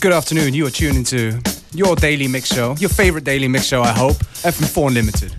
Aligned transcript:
Good 0.00 0.12
afternoon. 0.12 0.54
You 0.54 0.64
are 0.66 0.70
tuning 0.70 1.04
to 1.04 1.38
your 1.74 1.94
Daily 1.94 2.26
Mix 2.26 2.54
Show, 2.54 2.74
your 2.78 2.88
favorite 2.88 3.22
Daily 3.22 3.48
Mix 3.48 3.66
Show, 3.66 3.82
I 3.82 3.92
hope, 3.92 4.16
FM4 4.42 4.90
Limited. 4.94 5.36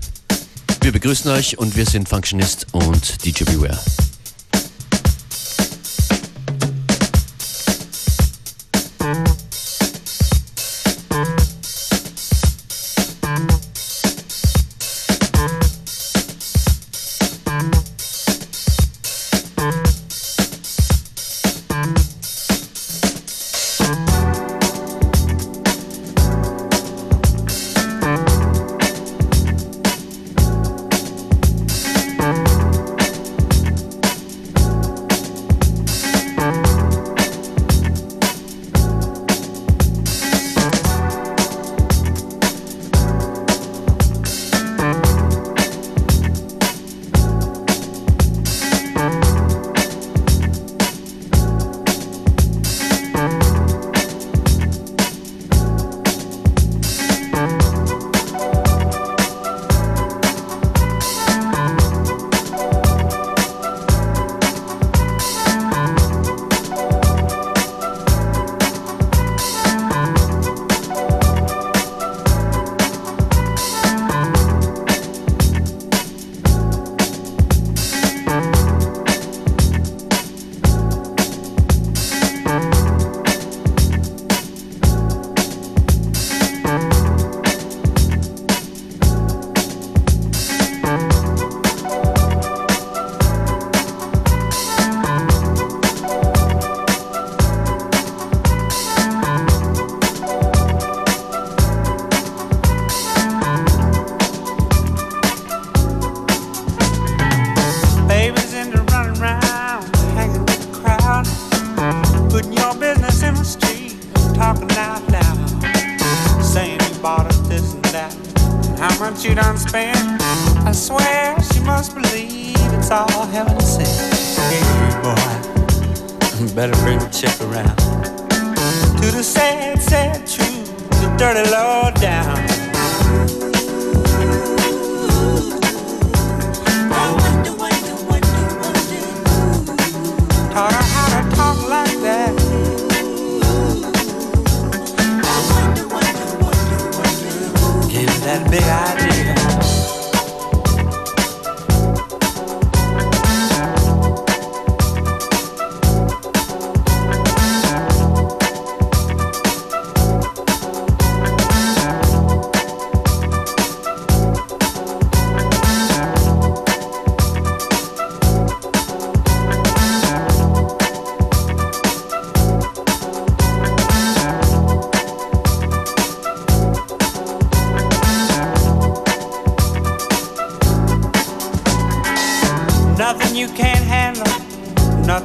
Wir 0.81 0.91
begrüßen 0.91 1.31
euch 1.31 1.57
und 1.57 1.75
wir 1.75 1.87
sind 1.87 2.07
Functionist 2.07 2.67
und 2.71 3.25
DJ 3.25 3.45
Beware. 3.45 3.79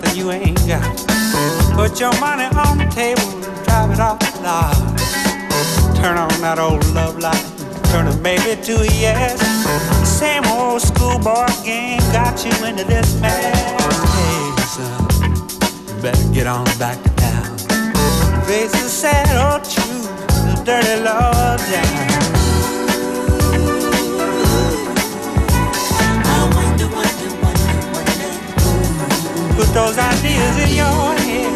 That 0.01 0.15
you 0.15 0.31
ain't 0.31 0.59
got. 0.69 0.85
Put 1.75 1.99
your 2.01 2.13
money 2.21 2.45
on 2.55 2.79
the 2.79 2.85
table 2.91 3.23
and 3.45 3.65
drive 3.65 3.91
it 3.91 4.01
off 4.01 4.19
the 4.19 4.43
lot. 4.43 4.77
Turn 5.97 6.19
on 6.19 6.29
that 6.43 6.59
old 6.59 6.85
love 6.93 7.19
light, 7.19 7.47
turn 7.91 8.07
it 8.07 8.21
maybe 8.21 8.61
to 8.63 8.75
a 8.81 8.87
yes. 9.01 9.41
Same 10.07 10.45
old 10.47 10.83
schoolboy 10.83 11.47
game 11.65 12.01
got 12.13 12.45
you 12.45 12.53
into 12.67 12.85
this 12.85 13.19
mess. 13.21 13.57
Hey, 14.17 14.53
son, 14.77 15.09
you 15.89 16.03
better 16.03 16.33
get 16.33 16.47
on 16.47 16.67
back 16.79 17.03
to 17.03 17.11
town. 17.17 17.59
Face 18.45 18.73
the 18.73 18.89
sad 18.89 19.33
old 19.33 19.65
truth, 19.65 20.09
the 20.45 20.63
dirty 20.65 21.03
love 21.03 21.61
down. 21.71 22.46
Put 29.57 29.73
those 29.73 29.97
ideas 29.97 30.59
in 30.59 30.77
your 30.77 31.17
head. 31.17 31.56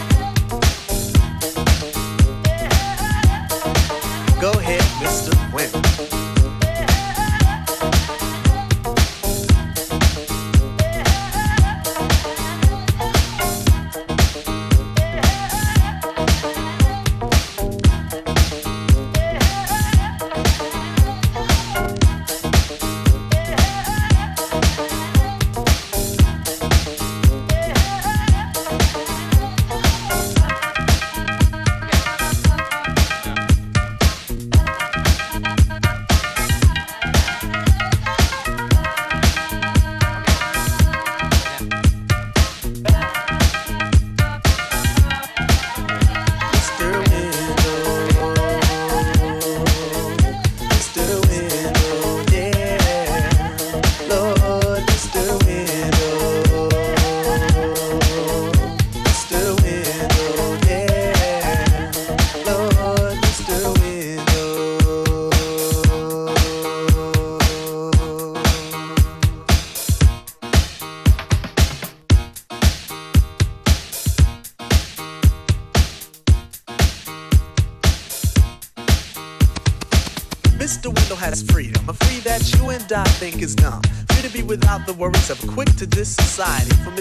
Go 4.41 4.49
ahead, 4.53 4.81
Mr. 4.99 5.53
Win. 5.53 5.90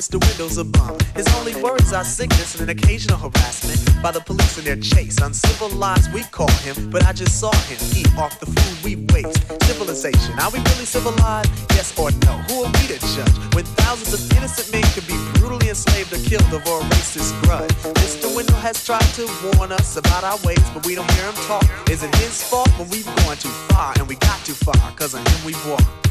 Mr. 0.01 0.19
Wendal's 0.19 0.57
a 0.57 0.65
bum. 0.65 0.97
His 1.15 1.29
only 1.37 1.55
words 1.61 1.93
are 1.93 2.05
sickness 2.05 2.59
and 2.59 2.71
an 2.71 2.75
occasional 2.75 3.19
harassment 3.19 4.03
by 4.03 4.11
the 4.11 4.21
police 4.21 4.57
in 4.57 4.65
their 4.65 4.77
chase. 4.77 5.19
Uncivilized, 5.21 6.11
we 6.15 6.23
call 6.23 6.51
him, 6.65 6.89
but 6.89 7.05
I 7.05 7.13
just 7.13 7.39
saw 7.39 7.53
him 7.69 7.77
eat 7.95 8.09
off 8.17 8.41
the 8.41 8.47
food 8.47 8.77
we 8.83 8.97
waste. 9.13 9.45
Civilization, 9.65 10.39
are 10.41 10.51
we 10.53 10.59
really 10.73 10.87
civilized? 10.87 11.53
Yes 11.77 11.93
or 11.99 12.11
no? 12.25 12.33
Who 12.49 12.65
are 12.65 12.73
we 12.81 12.87
to 12.89 12.99
judge 13.13 13.37
when 13.53 13.67
thousands 13.85 14.15
of 14.15 14.21
innocent 14.39 14.73
men 14.73 14.85
could 14.95 15.07
be 15.07 15.21
brutally 15.35 15.69
enslaved 15.69 16.15
or 16.15 16.21
killed 16.25 16.49
over 16.49 16.81
a 16.81 16.89
racist 16.97 17.37
grudge? 17.43 17.69
Mr. 18.01 18.35
Wendal 18.35 18.57
has 18.57 18.83
tried 18.83 19.11
to 19.21 19.29
warn 19.53 19.71
us 19.71 19.99
about 19.99 20.25
our 20.25 20.39
ways, 20.47 20.65
but 20.73 20.87
we 20.87 20.95
don't 20.95 21.11
hear 21.13 21.27
him 21.27 21.35
talk. 21.45 21.69
Is 21.91 22.03
it 22.03 22.15
his 22.25 22.43
fault 22.43 22.71
when 22.79 22.89
we've 22.89 23.05
gone 23.29 23.37
too 23.37 23.53
far 23.69 23.93
and 23.99 24.09
we 24.09 24.15
got 24.17 24.41
too 24.47 24.55
far? 24.55 24.81
Cause 24.97 25.13
of 25.13 25.21
him 25.29 25.45
we've 25.45 25.67
walked. 25.69 26.10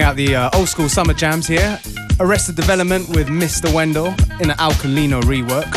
Out 0.00 0.16
the 0.16 0.34
uh, 0.34 0.50
old 0.54 0.68
school 0.68 0.88
summer 0.88 1.12
jams 1.12 1.46
here. 1.46 1.78
Arrested 2.20 2.56
Development 2.56 3.08
with 3.08 3.28
Mr. 3.28 3.72
Wendal 3.74 4.08
in 4.40 4.50
an 4.50 4.56
Alkalino 4.56 5.20
rework. 5.22 5.70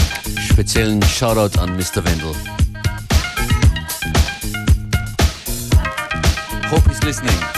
Speziellen 0.47 1.01
Shoutout 1.01 1.61
an 1.61 1.69
Mr. 1.77 2.03
Wendal. 2.03 2.33
Hope 6.69 6.87
he's 6.87 7.03
listening. 7.03 7.54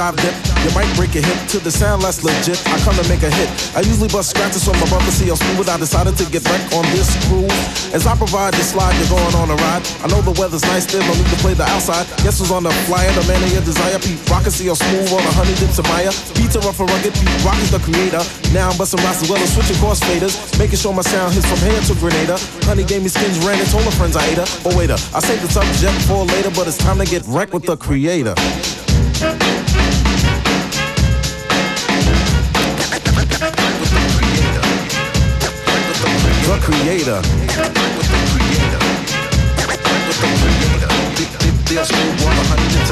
Dive 0.00 0.16
dip. 0.16 0.32
You 0.64 0.72
might 0.72 0.88
break 0.96 1.12
a 1.12 1.20
hip 1.20 1.36
to 1.52 1.58
the 1.60 1.68
sound 1.68 2.00
less 2.00 2.24
legit. 2.24 2.56
I 2.72 2.80
come 2.80 2.96
to 2.96 3.04
make 3.04 3.20
a 3.20 3.28
hit. 3.28 3.52
I 3.76 3.84
usually 3.84 4.08
bust 4.08 4.32
scratches 4.32 4.64
from 4.64 4.80
my 4.80 4.88
brother 4.88 5.12
CL 5.12 5.36
Smooth. 5.36 5.68
I 5.68 5.76
decided 5.76 6.16
to 6.16 6.24
get 6.32 6.40
back 6.40 6.56
on 6.72 6.88
this 6.96 7.12
groove. 7.28 7.52
As 7.92 8.08
I 8.08 8.16
provide 8.16 8.56
the 8.56 8.64
slide, 8.64 8.96
you're 8.96 9.12
going 9.12 9.34
on 9.36 9.52
a 9.52 9.56
ride. 9.60 9.84
I 10.00 10.08
know 10.08 10.24
the 10.24 10.32
weather's 10.40 10.64
nice, 10.72 10.88
still 10.88 11.04
no 11.04 11.12
need 11.12 11.28
to 11.28 11.36
play 11.44 11.52
the 11.52 11.68
outside. 11.68 12.08
Guess 12.24 12.40
who's 12.40 12.50
on 12.50 12.64
the 12.64 12.72
flyer? 12.88 13.12
The 13.12 13.28
man 13.28 13.44
of 13.44 13.52
your 13.52 13.60
desire. 13.60 14.00
Pete 14.00 14.24
Rock 14.32 14.48
and 14.48 14.54
CL 14.56 14.72
Smooth 14.72 15.12
on 15.12 15.20
a 15.20 15.32
honey 15.36 15.52
dip 15.60 15.68
to 15.76 15.84
Maya. 15.92 16.16
And 16.50 16.64
rugged. 16.80 17.14
Pete 17.14 17.44
Rock 17.44 17.60
is 17.60 17.70
the 17.70 17.78
creator. 17.78 18.24
Now 18.56 18.70
I'm 18.70 18.78
busting 18.78 19.04
rocks 19.04 19.22
as 19.22 19.30
well 19.30 19.38
as 19.38 19.54
switching 19.54 19.76
crossfaders. 19.76 20.34
Making 20.58 20.78
sure 20.78 20.92
my 20.92 21.02
sound 21.02 21.32
hits 21.32 21.46
from 21.46 21.60
here 21.60 21.78
to 21.78 21.94
Grenada. 22.00 22.40
Honey 22.66 22.82
gave 22.82 23.02
me 23.02 23.08
skins, 23.08 23.38
ran 23.46 23.60
and 23.60 23.68
told 23.70 23.84
her 23.84 23.92
friends 23.92 24.16
I 24.16 24.24
ate 24.26 24.38
her. 24.38 24.48
Oh, 24.64 24.76
waiter, 24.76 24.98
I 25.14 25.20
saved 25.20 25.44
the 25.44 25.48
subject 25.48 25.94
for 26.08 26.24
later, 26.24 26.50
but 26.50 26.66
it's 26.66 26.76
time 26.76 26.98
to 26.98 27.04
get 27.04 27.22
wrecked 27.28 27.52
with 27.52 27.66
the 27.66 27.76
creator. 27.76 28.34
creator. 36.70 37.20
With 37.20 37.56
the 37.56 38.22
creator. 38.30 38.78
With 39.66 39.82
the 40.06 40.28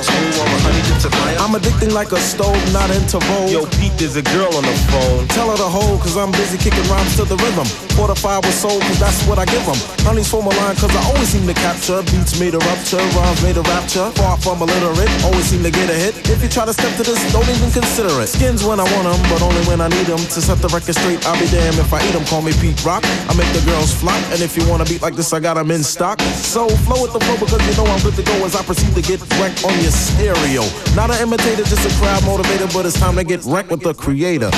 honey. 0.02 1.38
I'm 1.40 1.54
addicting 1.54 1.94
like 1.94 2.12
a 2.12 2.20
stove, 2.20 2.58
not 2.74 2.90
into 2.92 3.20
vogue. 3.20 3.52
Yo, 3.52 3.66
Pete, 3.78 3.94
there's 3.98 4.16
a 4.16 4.24
girl 4.24 4.52
on 4.56 4.64
the 4.64 4.76
phone. 4.92 5.28
Tell 5.32 5.52
her 5.52 5.58
to 5.58 5.70
hold, 5.70 6.02
cause 6.02 6.18
I'm 6.18 6.32
busy 6.32 6.58
kicking 6.58 6.84
rhymes 6.90 7.16
to 7.18 7.24
the 7.24 7.38
rhythm. 7.38 7.68
Fortified 7.96 8.44
with 8.44 8.56
soul, 8.56 8.80
cause 8.82 9.00
that's 9.00 9.22
what 9.28 9.40
I 9.40 9.46
give 9.46 9.64
them. 9.66 9.78
Honey's 10.04 10.28
for 10.28 10.42
my 10.44 10.52
line, 10.58 10.76
cause 10.76 10.92
I 10.92 11.02
always 11.08 11.30
seem 11.30 11.48
to 11.48 11.54
capture. 11.54 12.02
Beats 12.12 12.40
made 12.40 12.56
a 12.56 12.60
rupture, 12.60 13.00
rhymes 13.16 13.42
made 13.44 13.58
a 13.58 13.64
rapture. 13.70 14.10
Far 14.20 14.38
from 14.38 14.62
illiterate, 14.62 15.12
always 15.24 15.46
seem 15.46 15.64
to 15.64 15.72
get 15.72 15.88
a 15.90 15.96
hit. 15.96 16.18
If 16.28 16.42
you 16.44 16.50
try 16.50 16.66
to 16.66 16.74
step 16.74 16.92
to 16.98 17.04
this, 17.04 17.20
don't 17.32 17.48
even 17.48 17.72
consider 17.72 18.12
it. 18.20 18.28
Skins 18.28 18.64
when 18.66 18.80
I 18.80 18.88
want 18.98 19.06
them, 19.08 19.22
but 19.30 19.42
only 19.42 19.62
when 19.70 19.80
I 19.80 19.88
need 19.88 20.08
them. 20.08 20.20
To 20.20 20.40
set 20.42 20.60
the 20.60 20.68
record 20.70 20.96
straight, 20.96 21.22
I'll 21.28 21.40
be 21.40 21.48
damned 21.48 21.78
if 21.78 21.94
I 21.94 22.02
eat 22.04 22.12
them. 22.12 22.26
Call 22.26 22.42
me 22.42 22.52
Pete 22.60 22.80
Rock. 22.84 23.06
I 23.30 23.34
make 23.38 23.52
the 23.54 23.64
girls 23.64 23.94
flop, 23.94 24.20
and 24.34 24.42
if 24.42 24.58
you 24.58 24.68
wanna 24.68 24.86
beat 24.86 25.02
like 25.02 25.16
this, 25.16 25.32
I 25.32 25.40
got 25.40 25.56
them 25.56 25.72
in 25.72 25.84
stock. 25.84 26.20
So 26.42 26.68
flow 26.84 27.02
with 27.04 27.14
the 27.14 27.22
flow, 27.22 27.38
because 27.38 27.62
you 27.68 27.76
know 27.78 27.86
I'm 27.88 28.02
good 28.02 28.16
to 28.16 28.24
go 28.24 28.34
as 28.46 28.56
I 28.56 28.64
proceed 28.64 28.94
to 28.96 29.02
get 29.02 29.22
wrecked 29.40 29.64
on 29.64 29.74
your 29.82 29.85
stereo. 29.92 30.64
Not 30.96 31.12
an 31.12 31.22
imitator, 31.22 31.64
just 31.64 31.86
a 31.86 32.00
crowd 32.00 32.24
motivator, 32.24 32.72
but 32.74 32.86
it's 32.86 33.00
time 33.00 33.16
to 33.16 33.24
get 33.24 33.44
wrecked 33.46 33.70
with 33.70 33.82
the 33.82 33.94
creator. 33.94 34.50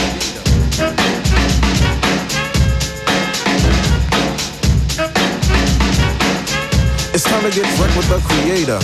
It's 7.13 7.23
time 7.23 7.43
to 7.43 7.49
get 7.49 7.65
wrecked 7.79 7.97
with 7.97 8.09
the 8.09 8.19
creator. 8.27 8.79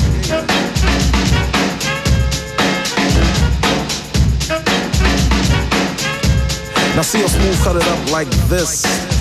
Now 6.95 7.01
see 7.01 7.19
how 7.19 7.27
smooth 7.27 7.63
cut 7.63 7.75
it 7.75 7.87
up 7.87 8.11
like 8.11 8.29
this. 8.49 9.12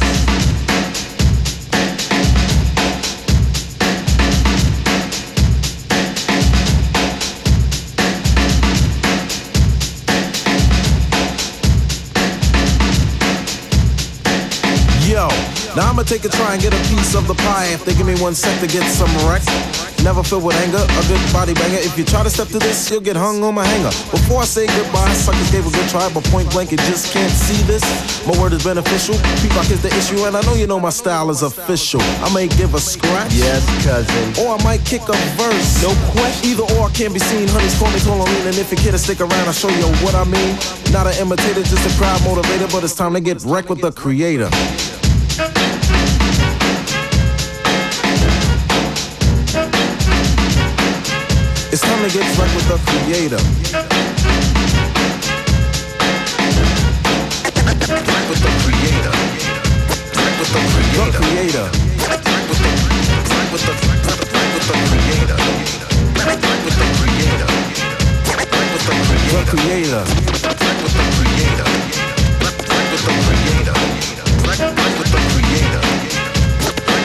Now 15.75 15.89
I'ma 15.89 16.03
take 16.03 16.23
a 16.27 16.29
try 16.29 16.53
and 16.53 16.61
get 16.61 16.75
a 16.75 16.83
piece 16.93 17.15
of 17.15 17.27
the 17.27 17.33
pie 17.33 17.73
if 17.73 17.87
they 17.87 17.95
give 17.95 18.07
me 18.07 18.13
one 18.21 18.35
sec 18.35 18.61
to 18.61 18.67
get 18.67 18.85
some 18.93 19.09
wreck. 19.25 19.41
Never 20.05 20.23
filled 20.23 20.45
with 20.45 20.57
anger, 20.57 20.85
a 20.85 21.03
good 21.09 21.23
body 21.33 21.55
banger. 21.55 21.81
If 21.81 21.97
you 21.97 22.05
try 22.05 22.23
to 22.23 22.29
step 22.29 22.49
to 22.49 22.59
this, 22.59 22.91
you'll 22.91 23.01
get 23.01 23.17
hung 23.17 23.43
on 23.43 23.55
my 23.55 23.65
hanger. 23.65 23.89
Before 24.13 24.43
I 24.43 24.45
say 24.45 24.67
goodbye, 24.67 25.15
suckers 25.15 25.51
gave 25.51 25.65
a 25.65 25.71
good 25.71 25.89
try, 25.89 26.13
but 26.13 26.25
point 26.25 26.51
blank, 26.51 26.73
you 26.73 26.77
just 26.91 27.15
can't 27.15 27.33
see 27.33 27.57
this. 27.65 27.81
My 28.27 28.37
word 28.37 28.53
is 28.53 28.65
beneficial. 28.65 29.15
Pete 29.41 29.55
Rock 29.57 29.71
is 29.71 29.81
the 29.81 29.89
issue, 29.97 30.27
and 30.27 30.37
I 30.37 30.43
know 30.43 30.53
you 30.55 30.67
know 30.67 30.79
my 30.79 30.91
style 30.91 31.31
is 31.31 31.41
official. 31.41 32.03
I 32.21 32.29
may 32.35 32.49
give 32.49 32.75
a 32.75 32.81
scratch. 32.81 33.33
Yes, 33.33 33.65
cousin. 33.83 34.45
Or 34.45 34.59
I 34.59 34.63
might 34.63 34.85
kick 34.85 35.09
a 35.09 35.17
verse. 35.41 35.81
No 35.81 35.95
question. 36.13 36.51
Either 36.51 36.67
or 36.77 36.91
can't 36.91 37.15
be 37.15 37.21
seen. 37.21 37.49
Honey's 37.49 37.79
call 37.79 37.89
me 37.89 38.01
Tolomine, 38.05 38.45
and 38.45 38.59
if 38.59 38.71
you 38.73 38.77
care 38.77 38.93
to 38.93 38.99
stick 38.99 39.21
around, 39.21 39.47
I'll 39.49 39.57
show 39.57 39.71
you 39.71 39.89
what 40.05 40.15
I 40.15 40.25
mean. 40.25 40.53
Not 40.93 41.07
an 41.07 41.17
imitator, 41.17 41.63
just 41.63 41.81
a 41.81 41.93
crowd 41.97 42.21
motivator, 42.29 42.71
but 42.71 42.85
it's 42.85 42.95
time 42.95 43.15
to 43.15 43.21
get 43.21 43.41
wrecked 43.45 43.71
with 43.71 43.81
the 43.81 43.93
creator. 43.93 44.51
It's 52.05 52.15
time 52.15 52.19
to 52.19 52.27
get 52.27 52.35
wrecked 52.37 52.55
with 52.57 52.67
the 52.67 52.75
creator. 52.83 53.39
With 58.27 58.43
the 58.43 58.51
creator. 58.59 59.15
With 60.39 60.51
the 60.51 60.59
creator. 60.73 60.99
The 60.99 61.23
creator. 61.23 61.67
Wreck 62.03 62.27
with 62.49 62.59
the 62.59 62.71
wreck 62.83 63.47
with 63.53 63.63
the 63.63 63.75
wreck 63.87 64.51
with 64.51 64.67
the 64.67 64.75
creator. 64.91 65.39
With 66.65 66.75
the 66.75 66.91
creator. 66.99 67.47
With 67.55 68.83
the 68.83 68.91
creator. 68.91 69.23
The 69.31 69.47
creator. 69.47 70.03
Wreck 70.03 70.83
with 70.83 70.95
the 70.99 71.07
creator. 71.15 71.71
Wreck 72.43 72.59
with 72.91 73.07
the 73.07 73.15
creator. 73.31 73.79
Wreck 74.43 74.59
wreck 74.59 74.95
with 74.99 75.11
the 75.15 75.21
creator. 75.31 75.83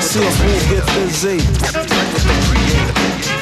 See 0.01 0.25
us 0.25 0.37
move, 0.41 0.65
get 0.69 0.85
busy. 0.97 1.37
Wreck 1.61 1.85
with 1.85 2.25
the 2.25 2.33
creator. 2.49 3.36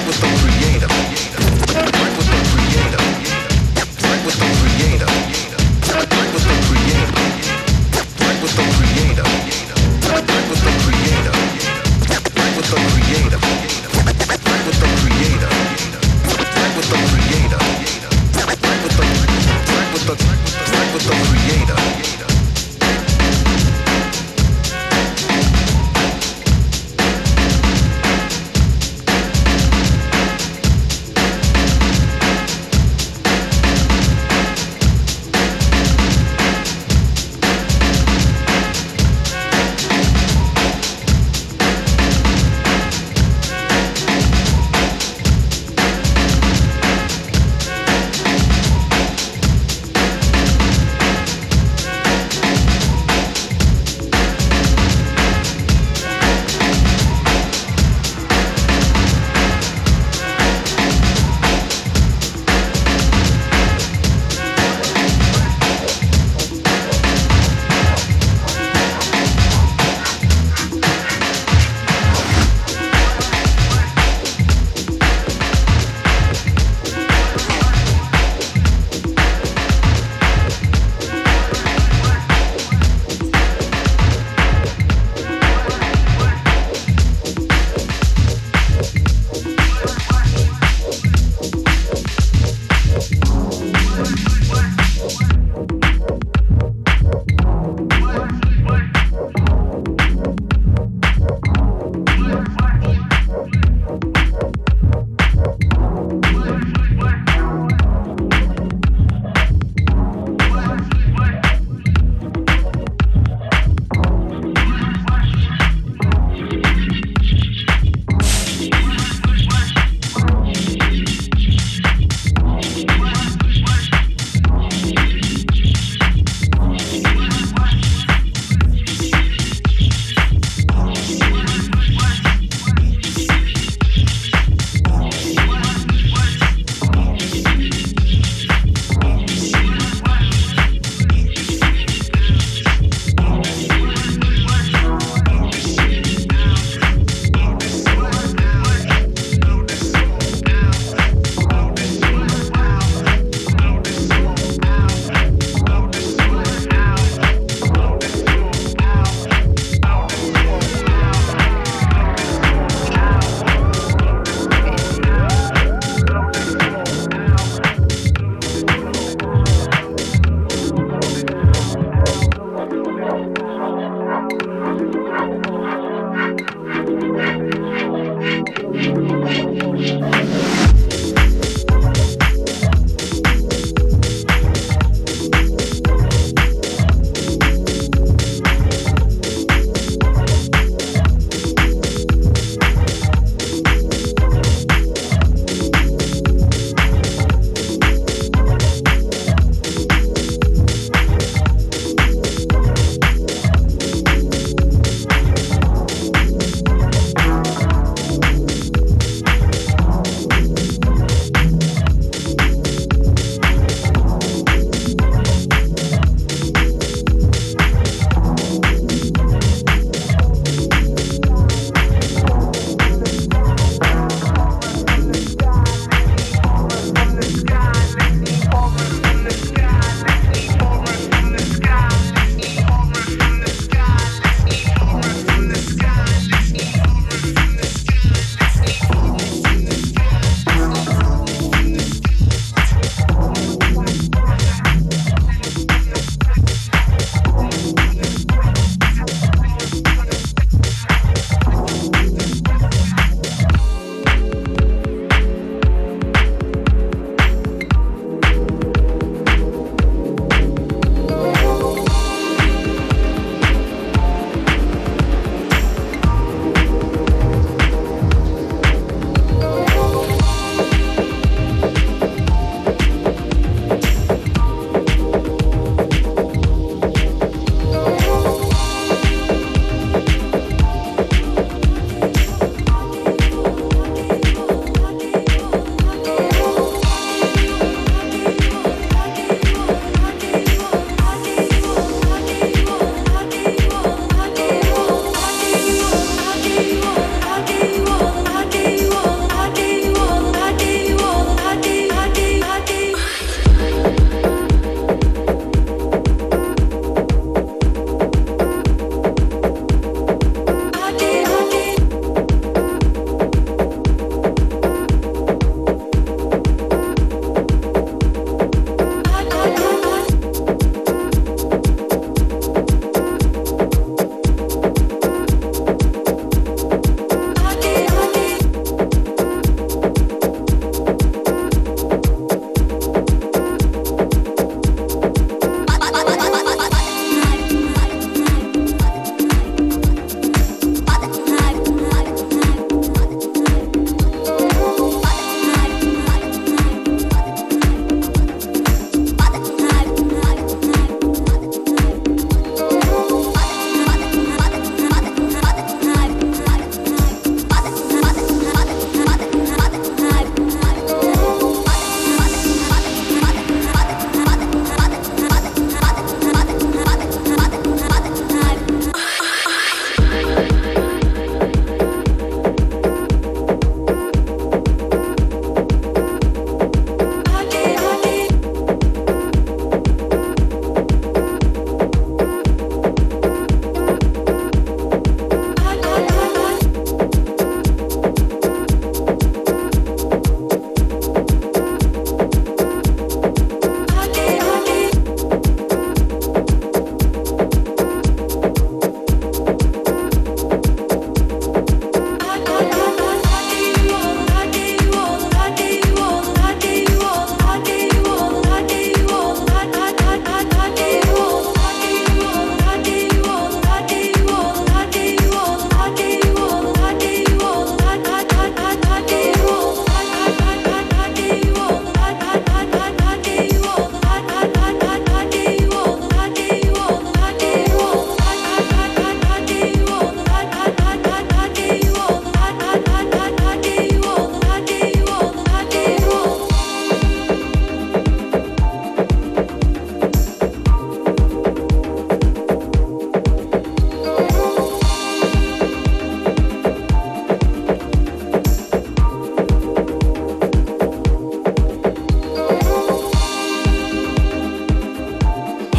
With 0.00 0.20
the 0.20 0.26
creator. 0.26 1.32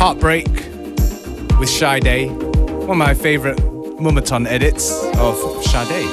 Heartbreak 0.04 0.50
with 1.62 1.70
Sade. 1.70 2.28
One 2.28 2.90
of 2.92 2.98
my 2.98 3.14
favorite 3.14 3.58
Mumaton 4.02 4.46
edits 4.46 4.92
of 5.18 5.38
Sade. 5.64 6.04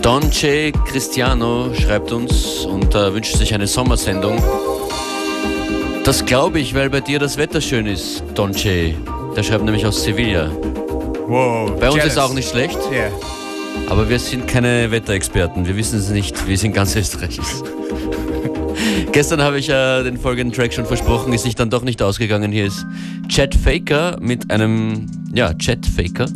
Donce 0.00 0.72
Cristiano 0.86 1.74
schreibt 1.74 2.12
uns 2.12 2.64
und 2.64 2.94
äh, 2.94 3.12
wünscht 3.12 3.36
sich 3.36 3.52
eine 3.52 3.66
Sommersendung. 3.66 4.42
Das 6.04 6.24
glaube 6.24 6.60
ich, 6.60 6.74
weil 6.74 6.88
bei 6.88 7.02
dir 7.02 7.18
das 7.18 7.36
Wetter 7.36 7.60
schön 7.60 7.84
ist, 7.84 8.24
Donce. 8.34 8.94
Der 9.36 9.42
schreibt 9.42 9.64
nämlich 9.64 9.84
aus 9.84 10.02
Sevilla. 10.02 10.50
Wow. 11.28 11.78
Bei 11.78 11.88
uns 11.88 11.96
jealous. 11.96 12.12
ist 12.12 12.18
auch 12.18 12.32
nicht 12.32 12.48
schlecht, 12.48 12.78
Yeah. 12.90 13.10
aber 13.90 14.08
wir 14.08 14.18
sind 14.18 14.48
keine 14.48 14.90
Wetterexperten. 14.90 15.66
Wir 15.66 15.76
wissen 15.76 15.98
es 15.98 16.08
nicht, 16.08 16.48
wie 16.48 16.54
es 16.54 16.64
in 16.64 16.72
ganz 16.72 16.96
Österreich 16.96 17.38
ist. 17.38 17.64
Gestern 19.16 19.40
habe 19.40 19.58
ich 19.58 19.70
äh, 19.70 20.02
den 20.02 20.18
folgenden 20.18 20.52
Track 20.54 20.74
schon 20.74 20.84
versprochen, 20.84 21.32
ist 21.32 21.44
sich 21.44 21.54
dann 21.54 21.70
doch 21.70 21.82
nicht 21.82 22.02
ausgegangen. 22.02 22.52
Hier 22.52 22.66
ist 22.66 22.84
Chet 23.28 23.54
Faker 23.54 24.18
mit 24.20 24.50
einem, 24.50 25.06
ja, 25.32 25.54
Chet 25.54 25.86
Faker 25.86 26.26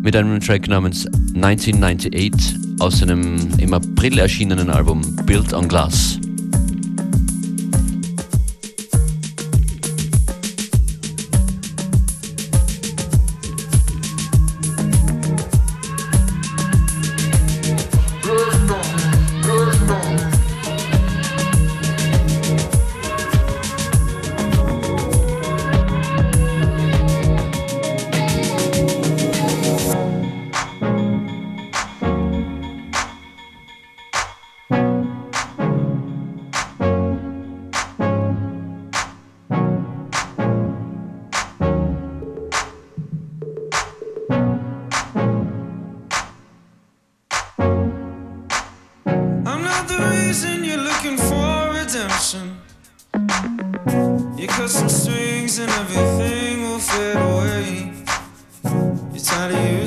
mit 0.00 0.14
einem 0.14 0.38
Track 0.38 0.68
namens 0.68 1.06
1998 1.34 2.54
aus 2.78 3.00
seinem 3.00 3.36
im 3.58 3.74
April 3.74 4.20
erschienenen 4.20 4.70
Album 4.70 5.00
Built 5.26 5.52
on 5.52 5.66
Glass. 5.66 6.19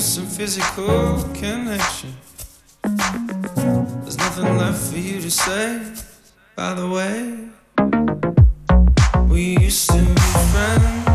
Some 0.04 0.26
physical 0.26 1.24
connection. 1.34 2.14
There's 2.84 4.18
nothing 4.18 4.58
left 4.58 4.92
for 4.92 4.98
you 4.98 5.22
to 5.22 5.32
say, 5.32 5.82
by 6.58 6.74
the 6.74 6.90
way. 6.90 7.48
We 9.30 9.58
used 9.60 9.90
to 9.92 10.02
be 10.02 10.22
friends. 10.52 11.13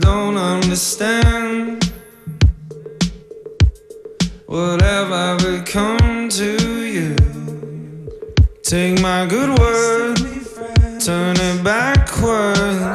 don't 0.00 0.36
understand 0.36 1.84
What 4.46 4.80
have 4.80 5.12
I 5.12 5.36
become 5.36 6.30
to 6.30 6.84
you? 6.84 7.16
Take 8.62 9.00
my 9.02 9.26
good 9.26 9.58
word, 9.58 10.16
turn 11.00 11.36
it 11.36 11.62
backwards. 11.62 12.87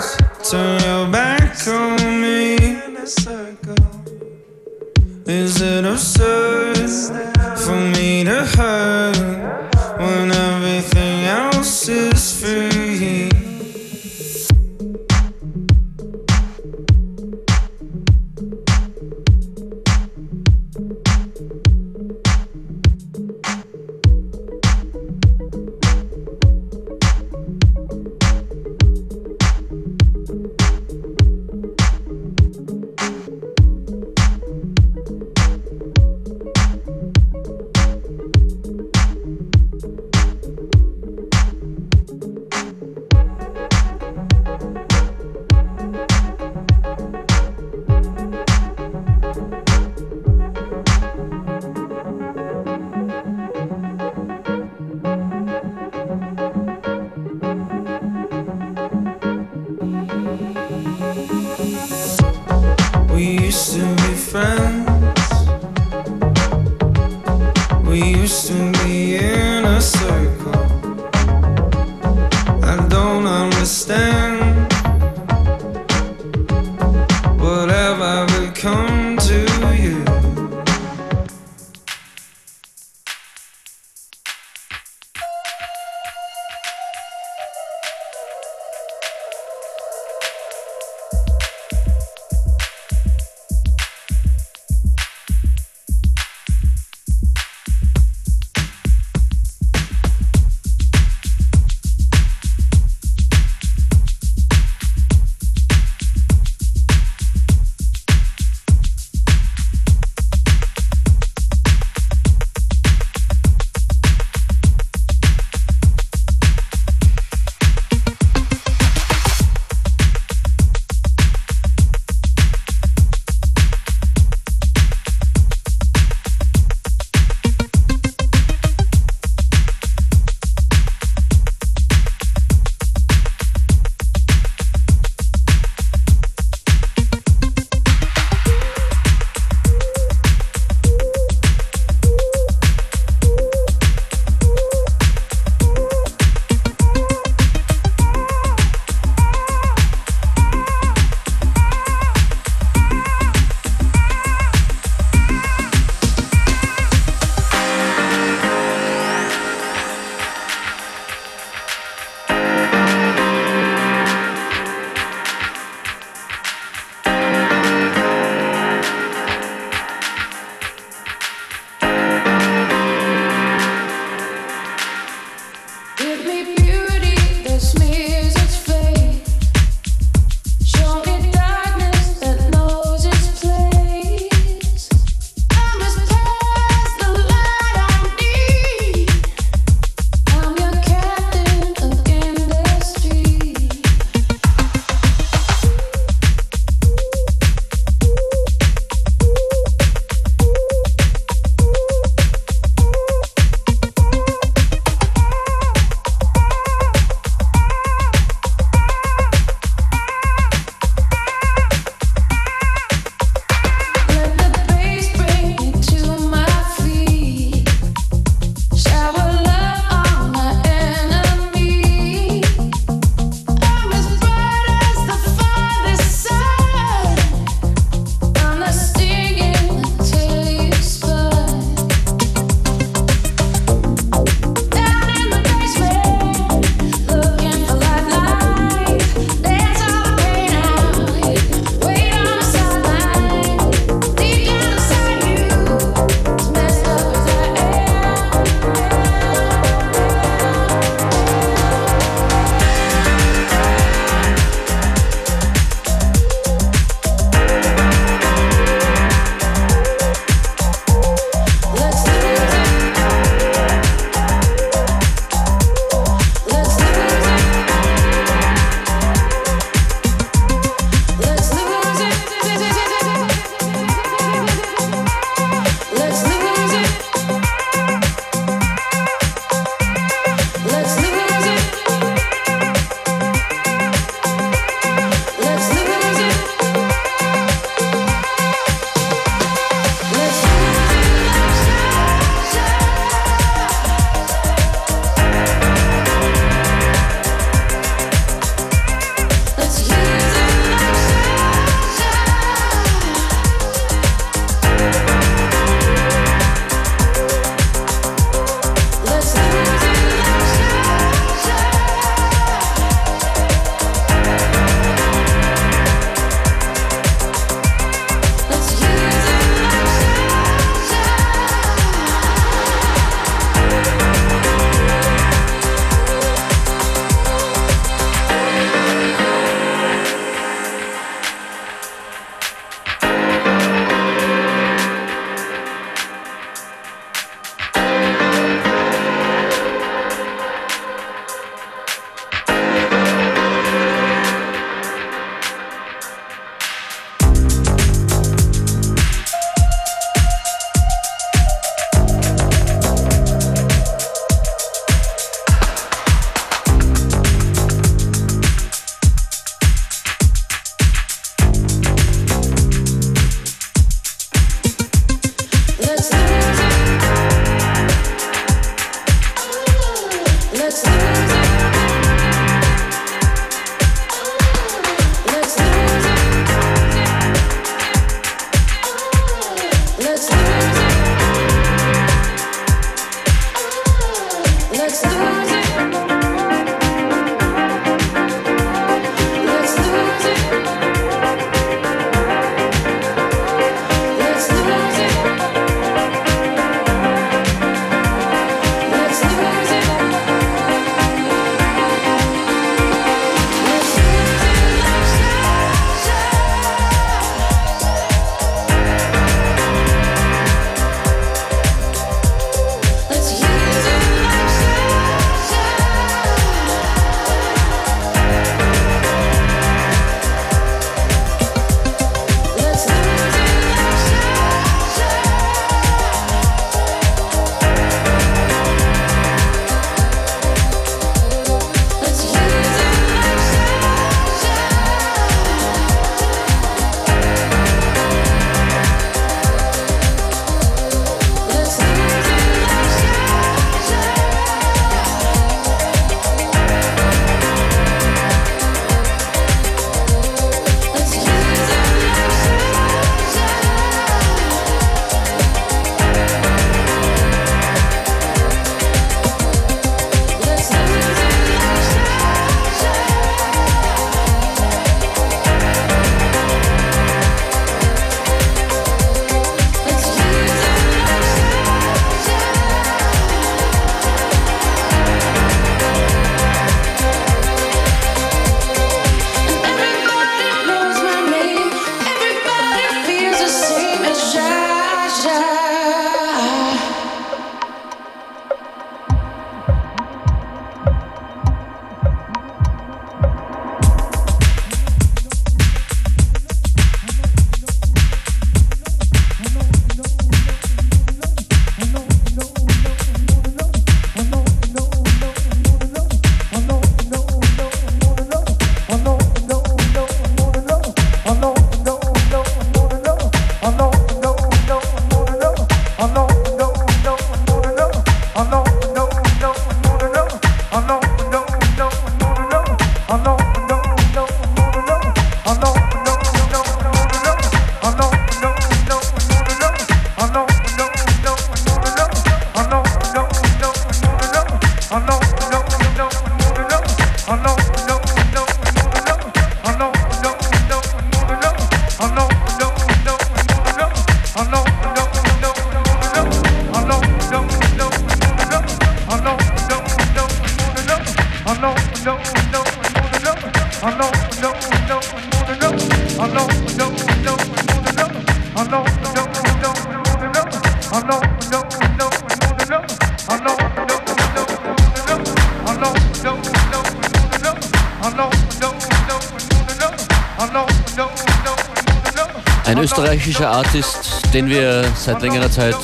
Artist, 573.54 574.34
den 574.34 574.50
wir 574.50 574.84
seit 574.96 575.22
längerer 575.22 575.50
Zeit 575.52 575.76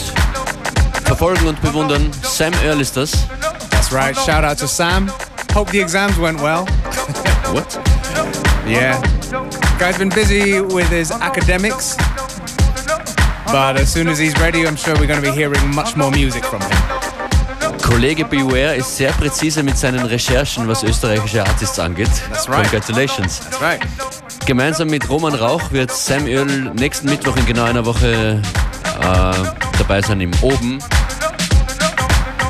verfolgen 1.03 1.47
und 1.47 1.61
bewundern. 1.61 2.09
Sam 2.23 2.51
Earl 2.65 2.81
ist 2.81 2.97
das. 2.97 3.11
That's 3.69 3.91
right. 3.93 4.17
Shout 4.17 4.43
out 4.43 4.57
to 4.57 4.65
Sam. 4.65 5.07
Hope 5.53 5.71
the 5.71 5.79
exams 5.79 6.17
went 6.19 6.41
well. 6.41 6.65
What? 7.53 7.79
Yeah. 8.67 8.99
Guy's 9.77 9.99
been 9.99 10.09
busy 10.09 10.61
with 10.61 10.89
his 10.89 11.11
academics. 11.11 11.95
But 13.45 13.79
as 13.79 13.93
soon 13.93 14.07
as 14.07 14.17
he's 14.17 14.33
ready, 14.39 14.65
I'm 14.65 14.75
sure 14.75 14.95
we're 14.95 15.07
going 15.07 15.21
to 15.21 15.27
be 15.27 15.35
hearing 15.35 15.73
much 15.75 15.95
more 15.95 16.09
music 16.09 16.43
from 16.45 16.61
him. 16.61 16.77
Kollege 17.83 18.25
Beware 18.25 18.75
ist 18.75 18.97
sehr 18.97 19.11
präzise 19.11 19.61
mit 19.61 19.77
seinen 19.77 20.05
Recherchen, 20.05 20.67
was 20.67 20.83
österreichische 20.83 21.43
Artists 21.43 21.77
angeht. 21.77 22.09
That's 22.29 22.47
right. 22.49 22.63
Congratulations. 22.63 23.39
That's 23.39 23.61
right. 23.61 23.81
Gemeinsam 24.49 24.87
mit 24.87 25.07
Roman 25.07 25.35
Rauch 25.35 25.71
wird 25.71 25.91
Sam 25.91 26.25
Earl 26.25 26.73
nächsten 26.73 27.07
Mittwoch 27.07 27.37
in 27.37 27.45
genau 27.45 27.65
einer 27.65 27.85
Woche 27.85 28.41
äh, 28.99 29.77
dabei 29.77 30.01
sein 30.01 30.19
im 30.21 30.31
Oben. 30.41 30.79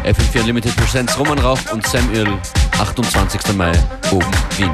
FM4 0.05 0.39
Unlimited 0.39 0.73
Presents 0.77 1.19
Roman 1.19 1.37
Rauch 1.39 1.59
und 1.73 1.85
Sam 1.85 2.09
Earl 2.15 2.39
28. 2.79 3.53
Mai 3.57 3.73
Oben 4.11 4.31
Wien. 4.55 4.71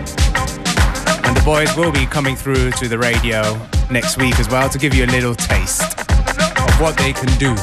And 1.23 1.35
the 1.35 1.43
boys 1.43 1.75
will 1.75 1.91
be 1.91 2.05
coming 2.05 2.37
through 2.37 2.69
to 2.79 2.87
the 2.87 2.95
radio 2.95 3.41
next 3.89 4.19
week 4.19 4.39
as 4.39 4.47
well 4.51 4.69
to 4.69 4.77
give 4.77 4.93
you 4.93 5.05
a 5.05 5.11
little 5.11 5.33
taste 5.33 5.81
of 5.97 6.79
what 6.79 6.95
they 6.97 7.11
can 7.11 7.35
do. 7.39 7.55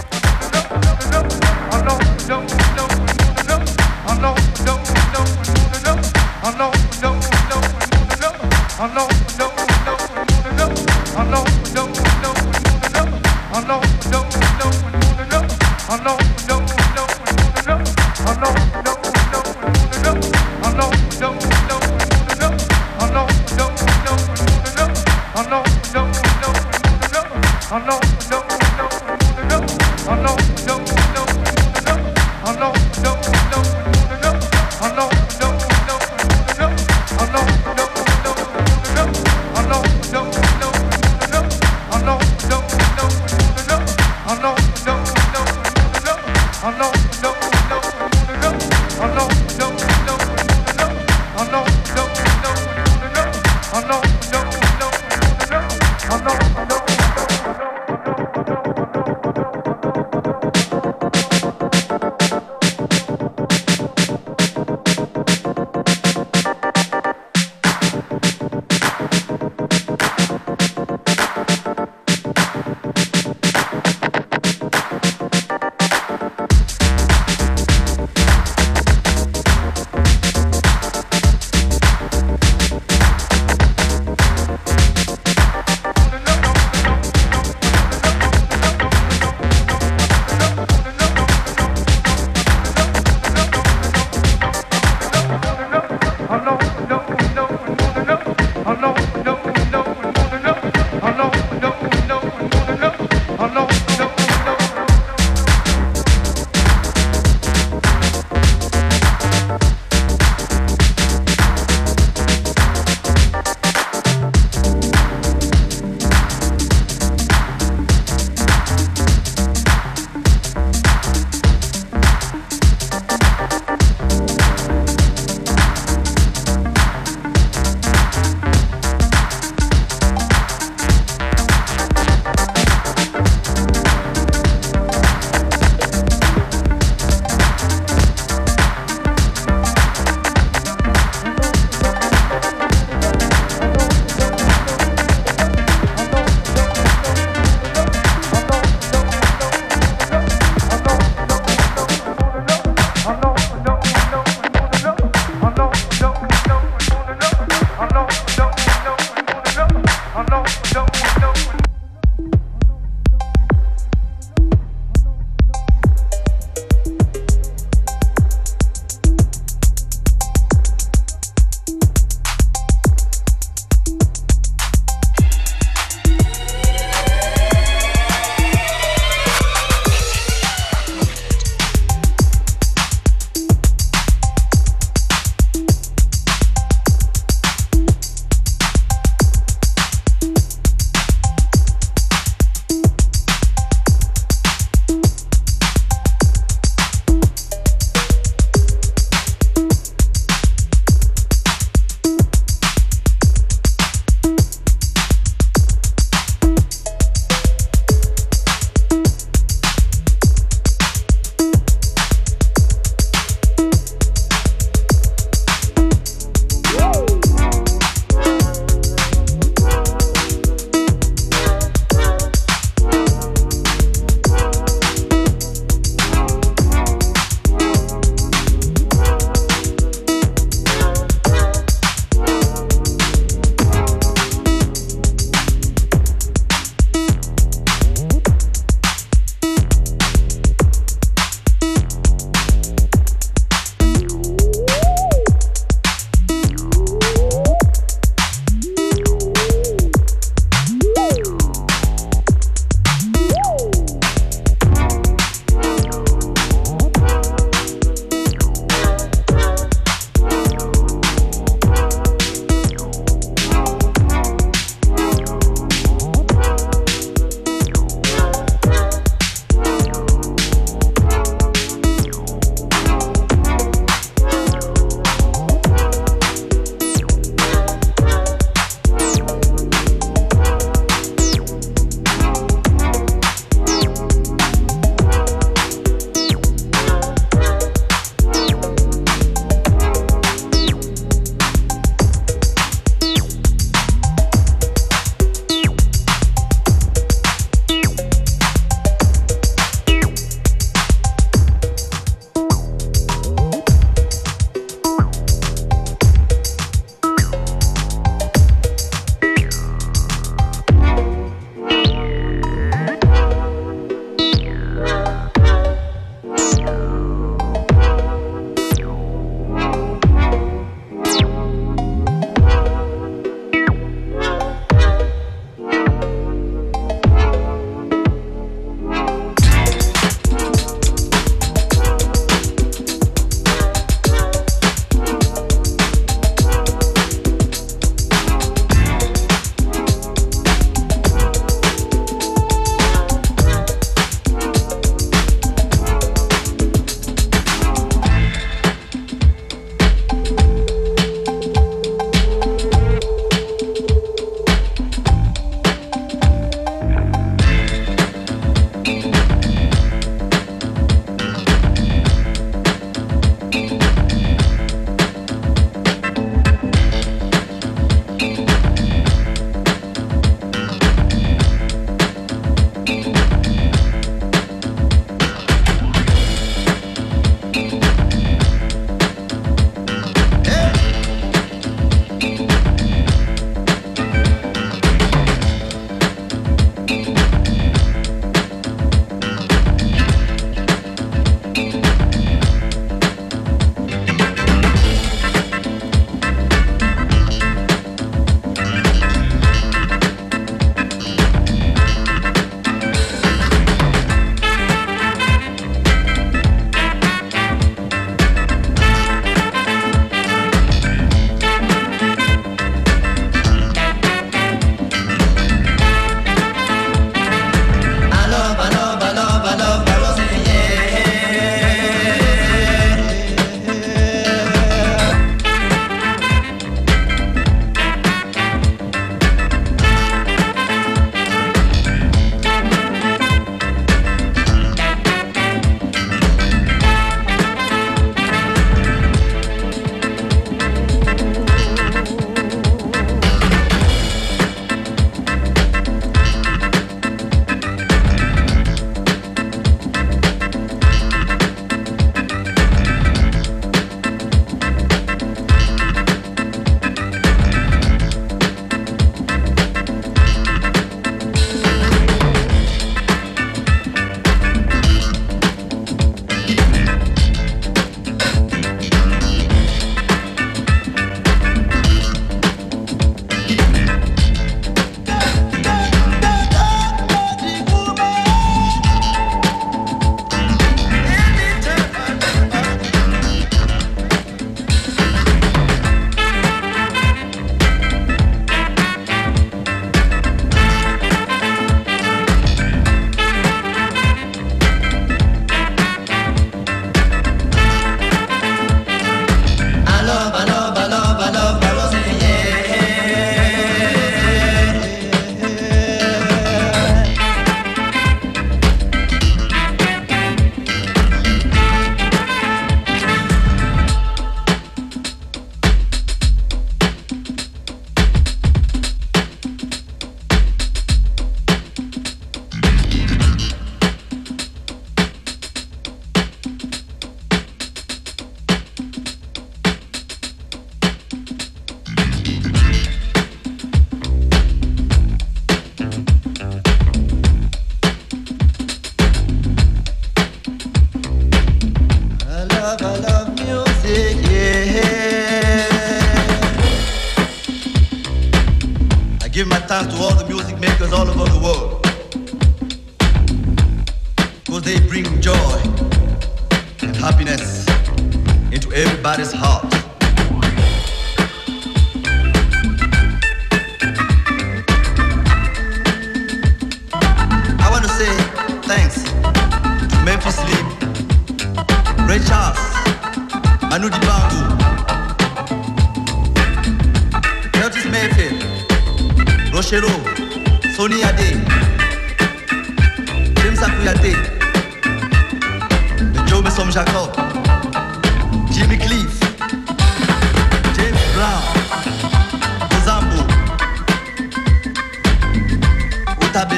Oh 8.84 8.92
no, 8.96 9.11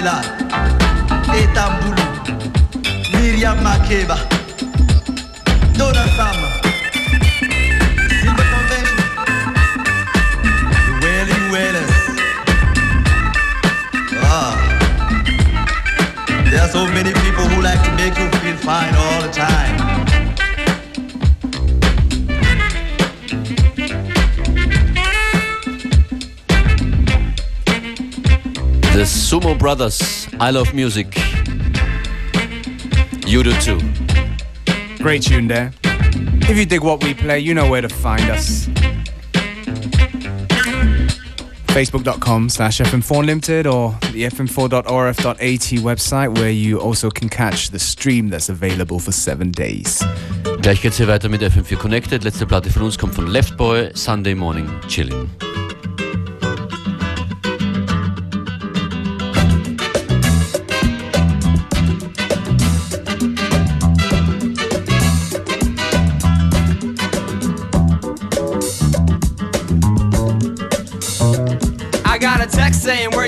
Otabela, 0.04 0.20
Etambulu, 1.34 2.02
Miriam 3.12 3.56
Makeba, 3.62 4.33
Sumo 29.34 29.58
Brothers, 29.58 30.28
I 30.38 30.52
Love 30.52 30.72
Music. 30.74 31.12
You 33.26 33.42
do 33.42 33.52
too. 33.58 33.80
Great 35.02 35.22
tune 35.22 35.48
there. 35.48 35.72
If 36.48 36.56
you 36.56 36.64
dig 36.64 36.84
what 36.84 37.02
we 37.02 37.14
play, 37.14 37.40
you 37.40 37.52
know 37.52 37.68
where 37.68 37.82
to 37.82 37.88
find 37.88 38.30
us. 38.30 38.68
Facebook.com 41.74 42.48
slash 42.48 42.78
FM4 42.78 43.26
Limited 43.26 43.66
or 43.66 43.98
the 44.12 44.22
FM4.orf.at 44.22 45.82
website 45.82 46.38
where 46.38 46.50
you 46.50 46.78
also 46.78 47.10
can 47.10 47.28
catch 47.28 47.70
the 47.70 47.80
stream 47.80 48.28
that's 48.28 48.48
available 48.48 49.00
for 49.00 49.10
seven 49.10 49.50
days. 49.50 50.00
Gleich 50.62 50.80
geht's 50.80 50.98
hier 50.98 51.08
weiter 51.08 51.28
mit 51.28 51.42
FM4 51.42 51.76
Connected. 51.76 52.22
Letzte 52.22 52.46
Platte 52.46 52.70
von 52.70 52.82
uns 52.82 52.96
kommt 52.96 53.16
von 53.16 53.26
Left 53.26 53.56
Boy, 53.56 53.90
Sunday 53.94 54.36
Morning 54.36 54.68
Chilling. 54.86 55.28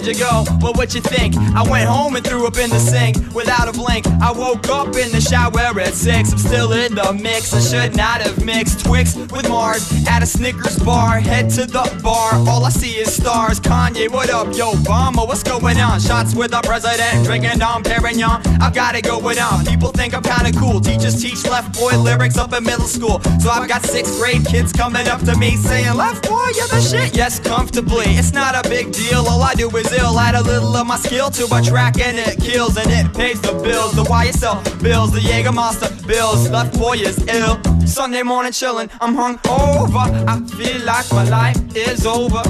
You 0.07 0.15
go? 0.15 0.45
Well, 0.61 0.73
what 0.75 0.95
you 0.95 1.01
think? 1.01 1.37
I 1.37 1.69
went 1.69 1.89
home 1.89 2.15
and 2.15 2.25
threw 2.25 2.47
up 2.47 2.57
in 2.59 2.71
the 2.71 2.79
sink 2.79 3.17
without 3.35 3.69
a 3.69 3.73
blink. 3.73 4.07
I 4.23 4.31
woke 4.31 4.69
up 4.69 4.95
in 4.95 5.11
the 5.11 5.21
shower 5.21 5.81
at 5.81 5.95
six. 5.95 6.31
I'm 6.31 6.39
still 6.39 6.73
in 6.73 6.95
the 6.95 7.13
mix. 7.13 7.53
I 7.53 7.61
should 7.61 7.97
not 7.97 8.21
have 8.23 8.45
mixed 8.45 8.85
Twix 8.85 9.17
with 9.17 9.49
Mars 9.49 9.91
at 10.07 10.23
a 10.23 10.27
Snickers 10.27 10.79
bar. 10.79 11.19
Head 11.19 11.51
to 11.51 11.67
the 11.67 12.01
bar. 12.05 12.35
All 12.49 12.65
I 12.65 12.71
see 12.71 12.99
is 12.99 13.13
stars. 13.13 13.59
Kanye, 13.59 14.09
what 14.09 14.31
up? 14.31 14.57
Yo, 14.57 14.73
Obama, 14.73 15.27
what's 15.27 15.43
going 15.43 15.79
on? 15.79 15.99
Shots 15.99 16.37
with 16.37 16.53
the 16.53 16.61
president, 16.63 17.25
drinking 17.25 17.59
Dom 17.59 17.83
Perignon. 17.83 18.47
I've 18.61 18.75
got 18.75 18.95
it 18.95 19.05
going 19.05 19.39
on. 19.39 19.65
People 19.67 19.91
think 19.91 20.15
I'm 20.15 20.23
kinda 20.23 20.57
cool. 20.59 20.81
Teachers 20.81 21.21
teach 21.21 21.45
left 21.47 21.77
boy 21.77 21.99
lyrics 21.99 22.39
up 22.39 22.53
in 22.53 22.63
middle 22.63 22.87
school. 22.87 23.21
So 23.41 23.51
I've 23.51 23.69
got 23.69 23.83
sixth 23.83 24.17
grade 24.21 24.47
kids 24.47 24.73
coming 24.73 25.09
up 25.09 25.21
to 25.23 25.37
me 25.37 25.57
saying, 25.57 25.97
Left 25.97 26.29
boy, 26.29 26.47
you're 26.55 26.69
the 26.69 26.81
shit. 26.81 27.17
Yes, 27.17 27.41
comfortably. 27.41 28.07
It's 28.21 28.33
not 28.33 28.55
a 28.55 28.69
big 28.69 28.93
deal. 28.93 29.27
All 29.27 29.43
I 29.43 29.55
do 29.55 29.69
is 29.77 29.96
ill. 29.99 30.19
Add 30.19 30.35
a 30.35 30.43
little 30.43 30.75
of 30.77 30.87
my 30.87 30.97
skill 30.97 31.31
to 31.31 31.47
my 31.49 31.61
track 31.61 31.99
and 32.01 32.19
it 32.19 32.41
kills 32.41 32.77
and 32.77 32.91
it 32.91 33.15
pays 33.15 33.41
the 33.41 33.53
bills. 33.53 33.93
The 33.93 34.05
YSL 34.05 34.83
bills, 34.83 35.13
the 35.13 35.21
Jägermeister 35.21 35.91
bills. 36.07 36.49
Left 36.51 36.79
boy 36.79 36.97
is 36.97 37.19
ill. 37.29 37.61
Sunday 37.87 38.23
morning 38.23 38.53
chillin', 38.53 38.91
I'm 39.01 39.15
hung 39.15 39.39
over. 39.49 40.05
I 40.29 40.41
feel 40.57 40.85
like 40.85 41.11
my 41.13 41.25
life 41.25 41.57
is 41.77 42.07
over. 42.07 42.43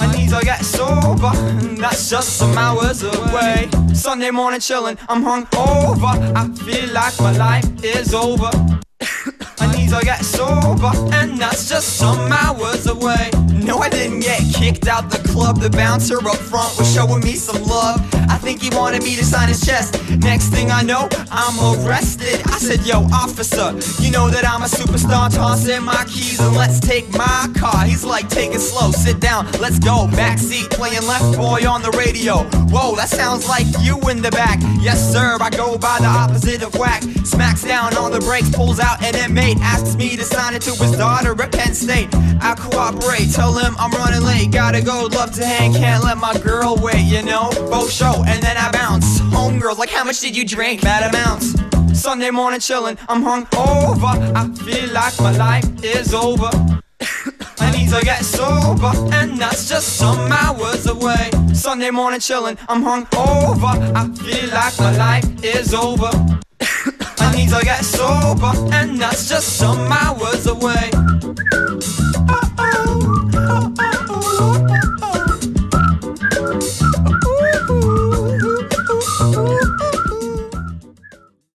I 0.00 0.16
need 0.16 0.28
to 0.30 0.40
get 0.44 0.64
sober, 0.64 1.30
that's 1.76 2.10
just 2.10 2.36
some 2.36 2.56
hours 2.58 3.02
away. 3.02 3.68
Sunday 3.94 4.30
morning 4.30 4.60
chillin', 4.60 4.98
I'm 5.08 5.22
hung 5.22 5.46
over. 5.56 6.12
I 6.36 6.48
feel 6.64 6.92
like 6.92 7.18
my 7.20 7.32
life 7.32 7.64
is 7.84 8.12
over. 8.12 8.50
I 9.94 10.02
get 10.02 10.24
sober, 10.24 10.90
and 11.14 11.38
that's 11.38 11.68
just 11.68 11.96
some 11.96 12.32
hours 12.32 12.86
away. 12.88 13.30
No, 13.52 13.78
I 13.78 13.88
didn't 13.88 14.20
get 14.20 14.42
kicked 14.52 14.88
out 14.88 15.08
the 15.08 15.18
club. 15.28 15.60
The 15.60 15.70
bouncer 15.70 16.18
up 16.18 16.36
front 16.36 16.76
was 16.78 16.92
showing 16.92 17.22
me 17.22 17.34
some 17.34 17.62
love. 17.62 18.00
Think 18.44 18.60
he 18.60 18.68
wanted 18.76 19.02
me 19.02 19.16
to 19.16 19.24
sign 19.24 19.48
his 19.48 19.64
chest. 19.64 19.98
Next 20.18 20.50
thing 20.50 20.70
I 20.70 20.82
know, 20.82 21.08
I'm 21.30 21.56
arrested. 21.80 22.42
I 22.46 22.58
said, 22.58 22.84
Yo, 22.84 23.00
officer, 23.10 23.72
you 24.02 24.10
know 24.10 24.28
that 24.28 24.44
I'm 24.46 24.60
a 24.60 24.66
superstar. 24.66 25.34
Toss 25.34 25.66
in 25.66 25.82
my 25.82 26.04
keys 26.04 26.38
and 26.40 26.54
let's 26.54 26.78
take 26.78 27.10
my 27.12 27.50
car. 27.56 27.86
He's 27.86 28.04
like, 28.04 28.28
Take 28.28 28.52
it 28.52 28.60
slow, 28.60 28.90
sit 28.90 29.18
down, 29.18 29.50
let's 29.62 29.78
go. 29.78 30.08
Backseat 30.12 30.68
playing 30.70 31.06
left 31.06 31.38
boy 31.38 31.66
on 31.66 31.80
the 31.80 31.90
radio. 31.92 32.44
Whoa, 32.68 32.94
that 32.96 33.08
sounds 33.08 33.48
like 33.48 33.64
you 33.80 33.98
in 34.10 34.20
the 34.20 34.30
back. 34.30 34.60
Yes, 34.78 35.00
sir, 35.10 35.38
I 35.40 35.48
go 35.48 35.78
by 35.78 35.96
the 36.00 36.06
opposite 36.06 36.62
of 36.62 36.74
whack. 36.74 37.02
Smacks 37.24 37.64
down 37.64 37.96
on 37.96 38.12
the 38.12 38.20
brakes, 38.20 38.50
pulls 38.54 38.78
out 38.78 39.02
an 39.02 39.14
inmate. 39.16 39.56
Asks 39.60 39.96
me 39.96 40.16
to 40.16 40.22
sign 40.22 40.54
it 40.54 40.60
to 40.62 40.72
his 40.72 40.92
daughter 40.92 41.32
at 41.40 41.50
Penn 41.50 41.72
State. 41.72 42.08
I 42.42 42.54
cooperate, 42.58 43.32
tell 43.32 43.56
him 43.56 43.74
I'm 43.78 43.90
running 43.92 44.22
late. 44.22 44.50
Gotta 44.52 44.82
go, 44.82 45.08
love 45.12 45.32
to 45.32 45.46
hang, 45.46 45.72
can't 45.72 46.04
let 46.04 46.18
my 46.18 46.36
girl 46.40 46.76
wait, 46.76 47.00
you 47.00 47.22
know? 47.22 47.48
Both 47.70 47.90
show, 47.90 48.22
and 48.34 48.42
then 48.42 48.56
I 48.56 48.70
bounce. 48.72 49.20
Homegirls, 49.20 49.78
like, 49.78 49.90
how 49.90 50.04
much 50.04 50.20
did 50.20 50.36
you 50.36 50.44
drink? 50.44 50.82
Bad 50.82 51.14
amounts. 51.14 51.54
Sunday 51.98 52.30
morning 52.30 52.60
chillin', 52.60 52.98
I'm 53.08 53.22
hung 53.22 53.46
over. 53.56 54.12
I 54.40 54.48
feel 54.64 54.92
like 54.92 55.18
my 55.20 55.30
life 55.36 55.64
is 55.84 56.12
over. 56.12 56.50
I 57.60 57.70
need 57.70 57.88
to 57.90 58.00
get 58.04 58.24
sober, 58.24 58.92
and 59.14 59.38
that's 59.38 59.68
just 59.68 59.96
some 59.96 60.32
hours 60.32 60.86
away. 60.86 61.30
Sunday 61.54 61.90
morning 61.90 62.20
chillin', 62.20 62.58
I'm 62.68 62.82
hung 62.82 63.06
over. 63.16 63.72
I 64.00 64.08
feel 64.22 64.50
like 64.50 64.78
my 64.80 64.96
life 64.96 65.44
is 65.44 65.72
over. 65.72 66.10
I 67.18 67.32
need 67.36 67.50
to 67.50 67.60
get 67.62 67.84
sober, 67.84 68.52
and 68.74 69.00
that's 69.00 69.28
just 69.28 69.56
some 69.56 69.78
hours 69.90 70.46
away. 70.46 70.90